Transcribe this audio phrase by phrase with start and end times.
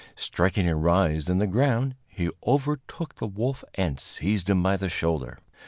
[0.15, 4.89] Striking a rise in the ground, he overtook the wolf and seized him by the
[4.89, 5.37] shoulder.